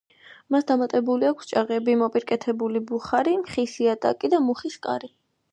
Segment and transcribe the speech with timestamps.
[0.53, 5.17] მას დამატებული აქვს ჭაღები, მოპირკეთებული ბუხარი, ხის იატაკი და მუხის კარი.